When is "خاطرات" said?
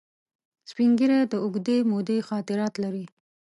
2.29-2.73